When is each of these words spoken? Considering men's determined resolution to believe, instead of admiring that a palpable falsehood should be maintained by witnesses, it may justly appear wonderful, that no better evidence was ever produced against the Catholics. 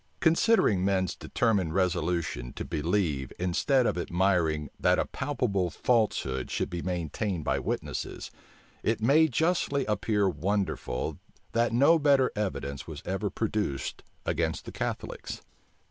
Considering 0.19 0.83
men's 0.83 1.15
determined 1.15 1.75
resolution 1.75 2.51
to 2.53 2.65
believe, 2.65 3.31
instead 3.37 3.85
of 3.85 3.99
admiring 3.99 4.67
that 4.79 4.97
a 4.97 5.05
palpable 5.05 5.69
falsehood 5.69 6.49
should 6.49 6.71
be 6.71 6.81
maintained 6.81 7.45
by 7.45 7.59
witnesses, 7.59 8.31
it 8.81 8.99
may 8.99 9.27
justly 9.27 9.85
appear 9.85 10.27
wonderful, 10.27 11.19
that 11.51 11.71
no 11.71 11.99
better 11.99 12.31
evidence 12.35 12.87
was 12.87 13.03
ever 13.05 13.29
produced 13.29 14.01
against 14.25 14.65
the 14.65 14.71
Catholics. 14.71 15.43